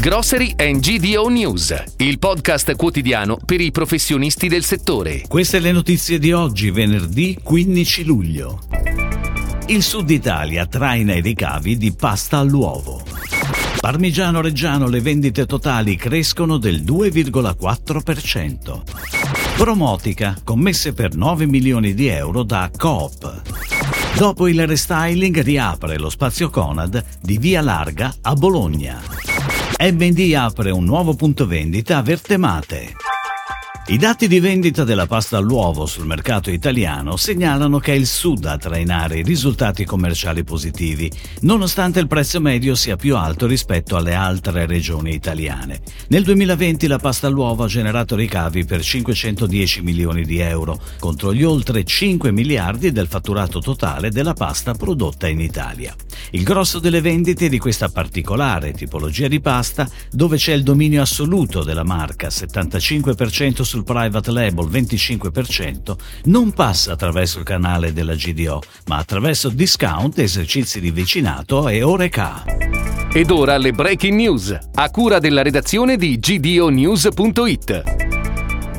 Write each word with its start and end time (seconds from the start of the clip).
Grocery 0.00 0.54
and 0.56 0.78
GDO 0.78 1.28
News, 1.28 1.74
il 1.96 2.20
podcast 2.20 2.76
quotidiano 2.76 3.36
per 3.44 3.60
i 3.60 3.72
professionisti 3.72 4.46
del 4.46 4.62
settore. 4.62 5.22
Queste 5.26 5.58
le 5.58 5.72
notizie 5.72 6.20
di 6.20 6.30
oggi, 6.30 6.70
venerdì 6.70 7.36
15 7.42 8.04
luglio. 8.04 8.60
Il 9.66 9.82
Sud 9.82 10.08
Italia 10.10 10.66
traina 10.66 11.16
i 11.16 11.20
ricavi 11.20 11.76
di 11.76 11.92
pasta 11.92 12.38
all'uovo. 12.38 13.02
Parmigiano 13.80 14.40
Reggiano 14.40 14.86
le 14.86 15.00
vendite 15.00 15.46
totali 15.46 15.96
crescono 15.96 16.58
del 16.58 16.82
2,4%. 16.82 18.82
Promotica, 19.56 20.36
commesse 20.44 20.92
per 20.92 21.16
9 21.16 21.44
milioni 21.46 21.92
di 21.92 22.06
euro 22.06 22.44
da 22.44 22.70
Coop. 22.74 23.42
Dopo 24.16 24.46
il 24.46 24.64
restyling 24.64 25.42
riapre 25.42 25.98
lo 25.98 26.08
spazio 26.08 26.50
Conad 26.50 27.04
di 27.20 27.36
Via 27.38 27.62
Larga 27.62 28.14
a 28.22 28.34
Bologna. 28.34 29.18
MD 29.76 30.34
apre 30.34 30.70
un 30.70 30.84
nuovo 30.84 31.14
punto 31.14 31.46
vendita 31.46 31.98
a 31.98 32.02
Vertemate. 32.02 32.94
I 33.90 33.96
dati 33.96 34.28
di 34.28 34.38
vendita 34.38 34.84
della 34.84 35.06
pasta 35.06 35.38
all'uovo 35.38 35.86
sul 35.86 36.04
mercato 36.04 36.50
italiano 36.50 37.16
segnalano 37.16 37.78
che 37.78 37.92
è 37.92 37.96
il 37.96 38.06
Sud 38.06 38.44
a 38.44 38.58
trainare 38.58 39.22
risultati 39.22 39.86
commerciali 39.86 40.44
positivi, 40.44 41.10
nonostante 41.40 41.98
il 41.98 42.06
prezzo 42.06 42.38
medio 42.38 42.74
sia 42.74 42.96
più 42.96 43.16
alto 43.16 43.46
rispetto 43.46 43.96
alle 43.96 44.14
altre 44.14 44.66
regioni 44.66 45.14
italiane. 45.14 45.80
Nel 46.08 46.22
2020 46.22 46.86
la 46.86 46.98
pasta 46.98 47.28
all'uovo 47.28 47.64
ha 47.64 47.68
generato 47.68 48.14
ricavi 48.14 48.66
per 48.66 48.82
510 48.82 49.80
milioni 49.80 50.24
di 50.24 50.38
euro, 50.38 50.78
contro 50.98 51.32
gli 51.32 51.44
oltre 51.44 51.84
5 51.84 52.30
miliardi 52.30 52.92
del 52.92 53.06
fatturato 53.06 53.60
totale 53.60 54.10
della 54.10 54.34
pasta 54.34 54.74
prodotta 54.74 55.28
in 55.28 55.40
Italia. 55.40 55.94
Il 56.30 56.42
grosso 56.42 56.78
delle 56.78 57.00
vendite 57.00 57.48
di 57.48 57.58
questa 57.58 57.88
particolare 57.88 58.72
tipologia 58.72 59.28
di 59.28 59.40
pasta, 59.40 59.88
dove 60.10 60.36
c'è 60.36 60.52
il 60.52 60.62
dominio 60.62 61.02
assoluto 61.02 61.62
della 61.62 61.84
marca, 61.84 62.28
75% 62.28 63.62
sul 63.62 63.84
private 63.84 64.30
label 64.30 64.66
25%, 64.66 65.96
non 66.24 66.52
passa 66.52 66.92
attraverso 66.92 67.38
il 67.38 67.44
canale 67.44 67.92
della 67.92 68.14
GDO, 68.14 68.62
ma 68.86 68.96
attraverso 68.96 69.48
discount, 69.48 70.18
esercizi 70.18 70.80
di 70.80 70.90
vicinato 70.90 71.68
e 71.68 71.82
Oreca. 71.82 72.44
Ed 73.12 73.30
ora 73.30 73.56
le 73.56 73.72
breaking 73.72 74.14
news, 74.14 74.56
a 74.74 74.90
cura 74.90 75.18
della 75.18 75.42
redazione 75.42 75.96
di 75.96 76.18
gdonews.it. 76.18 78.07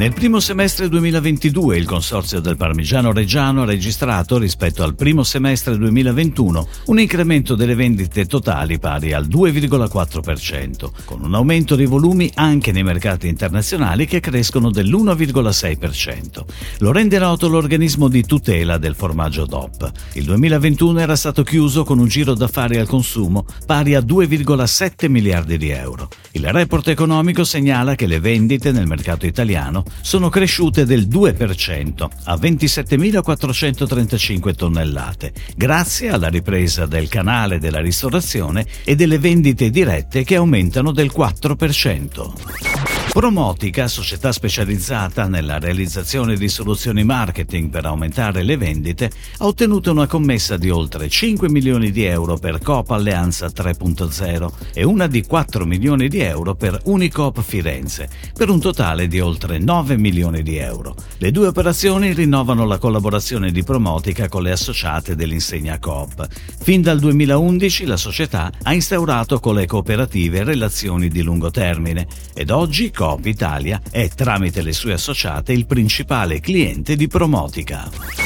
Nel 0.00 0.14
primo 0.14 0.40
semestre 0.40 0.88
2022 0.88 1.76
il 1.76 1.84
Consorzio 1.84 2.40
del 2.40 2.56
Parmigiano 2.56 3.12
Reggiano 3.12 3.60
ha 3.60 3.66
registrato 3.66 4.38
rispetto 4.38 4.82
al 4.82 4.94
primo 4.94 5.22
semestre 5.24 5.76
2021 5.76 6.68
un 6.86 6.98
incremento 6.98 7.54
delle 7.54 7.74
vendite 7.74 8.24
totali 8.24 8.78
pari 8.78 9.12
al 9.12 9.28
2,4%, 9.28 10.90
con 11.04 11.22
un 11.22 11.34
aumento 11.34 11.76
dei 11.76 11.84
volumi 11.84 12.30
anche 12.36 12.72
nei 12.72 12.82
mercati 12.82 13.28
internazionali 13.28 14.06
che 14.06 14.20
crescono 14.20 14.70
dell'1,6%. 14.70 16.44
Lo 16.78 16.92
rende 16.92 17.18
noto 17.18 17.48
l'organismo 17.48 18.08
di 18.08 18.24
tutela 18.24 18.78
del 18.78 18.94
formaggio 18.94 19.44
DOP. 19.44 19.92
Il 20.14 20.24
2021 20.24 20.98
era 20.98 21.14
stato 21.14 21.42
chiuso 21.42 21.84
con 21.84 21.98
un 21.98 22.08
giro 22.08 22.32
d'affari 22.32 22.78
al 22.78 22.88
consumo 22.88 23.44
pari 23.66 23.94
a 23.94 24.00
2,7 24.00 25.10
miliardi 25.10 25.58
di 25.58 25.68
euro. 25.68 26.08
Il 26.30 26.50
report 26.50 26.88
economico 26.88 27.44
segnala 27.44 27.96
che 27.96 28.06
le 28.06 28.18
vendite 28.18 28.72
nel 28.72 28.86
mercato 28.86 29.26
italiano 29.26 29.84
sono 30.00 30.28
cresciute 30.28 30.84
del 30.84 31.08
2% 31.08 32.08
a 32.24 32.34
27.435 32.34 34.54
tonnellate, 34.54 35.32
grazie 35.56 36.10
alla 36.10 36.28
ripresa 36.28 36.84
del 36.86 37.08
canale 37.08 37.58
della 37.58 37.80
ristorazione 37.80 38.66
e 38.84 38.94
delle 38.96 39.18
vendite 39.18 39.70
dirette 39.70 40.24
che 40.24 40.36
aumentano 40.36 40.92
del 40.92 41.10
4%. 41.14 42.79
Promotica, 43.12 43.88
società 43.88 44.30
specializzata 44.30 45.26
nella 45.26 45.58
realizzazione 45.58 46.36
di 46.36 46.48
soluzioni 46.48 47.02
marketing 47.02 47.68
per 47.68 47.84
aumentare 47.84 48.44
le 48.44 48.56
vendite, 48.56 49.10
ha 49.38 49.46
ottenuto 49.46 49.90
una 49.90 50.06
commessa 50.06 50.56
di 50.56 50.70
oltre 50.70 51.08
5 51.08 51.50
milioni 51.50 51.90
di 51.90 52.04
euro 52.04 52.36
per 52.36 52.60
Coop 52.60 52.88
Alleanza 52.92 53.48
3.0 53.48 54.50
e 54.72 54.84
una 54.84 55.08
di 55.08 55.24
4 55.24 55.66
milioni 55.66 56.06
di 56.06 56.20
euro 56.20 56.54
per 56.54 56.80
Unicoop 56.84 57.42
Firenze, 57.42 58.08
per 58.32 58.48
un 58.48 58.60
totale 58.60 59.08
di 59.08 59.18
oltre 59.18 59.58
9 59.58 59.96
milioni 59.96 60.42
di 60.44 60.58
euro. 60.58 60.94
Le 61.18 61.32
due 61.32 61.48
operazioni 61.48 62.12
rinnovano 62.12 62.64
la 62.64 62.78
collaborazione 62.78 63.50
di 63.50 63.64
Promotica 63.64 64.28
con 64.28 64.44
le 64.44 64.52
associate 64.52 65.16
dell'insegna 65.16 65.80
Coop. 65.80 66.28
Fin 66.60 66.80
dal 66.80 67.00
2011 67.00 67.86
la 67.86 67.96
società 67.96 68.52
ha 68.62 68.72
instaurato 68.72 69.40
con 69.40 69.56
le 69.56 69.66
cooperative 69.66 70.44
relazioni 70.44 71.08
di 71.08 71.22
lungo 71.22 71.50
termine 71.50 72.06
ed 72.34 72.50
oggi 72.50 72.92
Coop 73.00 73.24
Italia 73.24 73.80
è, 73.90 74.10
tramite 74.10 74.60
le 74.60 74.74
sue 74.74 74.92
associate, 74.92 75.54
il 75.54 75.64
principale 75.64 76.38
cliente 76.38 76.96
di 76.96 77.08
Promotica. 77.08 78.19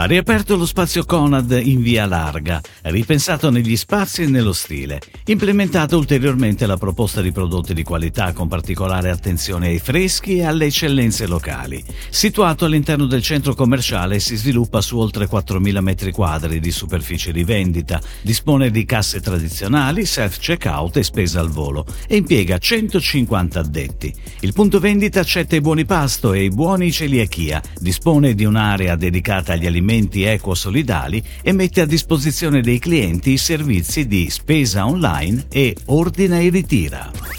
Ha 0.00 0.04
riaperto 0.04 0.54
lo 0.54 0.64
spazio 0.64 1.04
Conad 1.04 1.60
in 1.60 1.82
via 1.82 2.06
larga, 2.06 2.60
ripensato 2.82 3.50
negli 3.50 3.76
spazi 3.76 4.22
e 4.22 4.26
nello 4.28 4.52
stile, 4.52 5.00
implementata 5.24 5.96
ulteriormente 5.96 6.66
la 6.66 6.76
proposta 6.76 7.20
di 7.20 7.32
prodotti 7.32 7.74
di 7.74 7.82
qualità 7.82 8.32
con 8.32 8.46
particolare 8.46 9.10
attenzione 9.10 9.66
ai 9.66 9.80
freschi 9.80 10.36
e 10.36 10.44
alle 10.44 10.66
eccellenze 10.66 11.26
locali. 11.26 11.82
Situato 12.10 12.64
all'interno 12.64 13.06
del 13.06 13.22
centro 13.22 13.56
commerciale 13.56 14.20
si 14.20 14.36
sviluppa 14.36 14.80
su 14.82 14.96
oltre 15.00 15.28
4.000 15.28 15.80
metri 15.80 16.12
quadri 16.12 16.60
di 16.60 16.70
superficie 16.70 17.32
di 17.32 17.42
vendita, 17.42 18.00
dispone 18.22 18.70
di 18.70 18.84
casse 18.84 19.20
tradizionali, 19.20 20.06
self-checkout 20.06 20.98
e 20.98 21.02
spesa 21.02 21.40
al 21.40 21.50
volo 21.50 21.84
e 22.06 22.14
impiega 22.14 22.56
150 22.56 23.58
addetti. 23.58 24.14
Il 24.42 24.52
punto 24.52 24.78
vendita 24.78 25.18
accetta 25.18 25.56
i 25.56 25.60
buoni 25.60 25.84
pasto 25.84 26.34
e 26.34 26.44
i 26.44 26.50
buoni 26.50 26.92
celiachia, 26.92 27.60
dispone 27.80 28.34
di 28.34 28.44
un'area 28.44 28.94
dedicata 28.94 29.54
agli 29.54 29.66
alimenti 29.66 29.86
alimenti 29.88 30.22
eco-solidali 30.24 31.22
e 31.40 31.52
mette 31.52 31.80
a 31.80 31.86
disposizione 31.86 32.60
dei 32.60 32.78
clienti 32.78 33.32
i 33.32 33.38
servizi 33.38 34.06
di 34.06 34.28
spesa 34.28 34.86
online 34.86 35.46
e 35.48 35.74
ordina 35.86 36.38
e 36.38 36.50
ritira. 36.50 37.37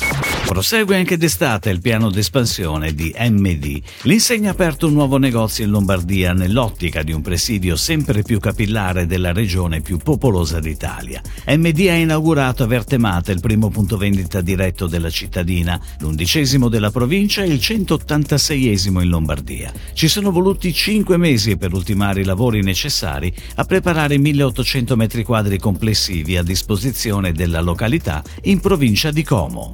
Prosegue 0.50 0.98
anche 0.98 1.16
d'estate 1.16 1.70
il 1.70 1.80
piano 1.80 2.10
d'espansione 2.10 2.96
di 2.96 3.14
MD. 3.16 3.80
L'insegna 4.02 4.50
ha 4.50 4.54
aperto 4.54 4.88
un 4.88 4.94
nuovo 4.94 5.18
negozio 5.18 5.64
in 5.64 5.70
Lombardia 5.70 6.34
nell'ottica 6.34 7.04
di 7.04 7.14
un 7.14 7.22
presidio 7.22 7.76
sempre 7.76 8.24
più 8.24 8.40
capillare 8.40 9.06
della 9.06 9.32
regione 9.32 9.82
più 9.82 9.98
popolosa 9.98 10.60
d'Italia. 10.60 11.22
MD 11.46 11.88
ha 11.90 11.94
inaugurato 11.94 12.64
a 12.64 12.66
Vertemate 12.66 13.32
il 13.32 13.42
primo 13.42 13.70
punto 13.70 13.96
vendita 13.96 14.42
diretto 14.42 14.88
della 14.88 15.12
cittadina, 15.12 15.80
l'undicesimo 16.00 16.68
della 16.68 16.90
provincia 16.90 17.44
e 17.44 17.50
il 17.50 17.60
186esimo 17.62 19.04
in 19.04 19.10
Lombardia. 19.10 19.72
Ci 19.94 20.08
sono 20.08 20.31
voluti 20.31 20.74
cinque 20.74 21.18
mesi 21.18 21.58
per 21.58 21.74
ultimare 21.76 22.22
i 22.22 22.26
lavori 22.26 22.64
necessari 22.64 23.31
a 23.58 23.66
preparare 23.66 24.18
1800 24.18 24.96
metri 24.96 25.24
quadri 25.24 25.60
complessivi 25.60 26.38
a 26.38 26.44
disposizione 26.44 27.34
della 27.34 27.62
località 27.62 28.24
in 28.46 28.60
provincia 28.60 29.12
di 29.12 29.24
Como. 29.24 29.74